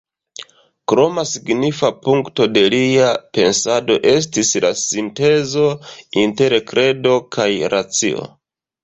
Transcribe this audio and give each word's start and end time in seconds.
Kroma 0.91 1.23
signifa 1.31 1.91
punkto 2.07 2.47
de 2.53 2.63
lia 2.73 3.09
pensado 3.39 3.97
estis 4.13 4.53
la 4.65 4.71
sintezo 4.85 5.67
inter 6.23 6.57
kredo 6.73 7.15
kaj 7.37 7.49
racio. 7.77 8.27